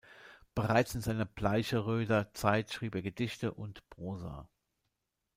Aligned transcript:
Bereits 0.55 0.95
in 0.95 1.01
seiner 1.01 1.25
Bleicheröder 1.25 2.33
Zeit 2.33 2.73
schrieb 2.73 2.95
er 2.95 3.03
Gedichte 3.03 3.53
und 3.53 3.87
Prosa. 3.91 4.49